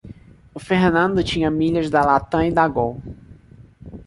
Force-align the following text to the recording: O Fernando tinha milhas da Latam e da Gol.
O 0.51 0.59
Fernando 0.59 1.23
tinha 1.23 1.51
milhas 1.51 1.87
da 1.91 2.03
Latam 2.03 2.43
e 2.43 2.51
da 2.51 2.67
Gol. 2.67 2.99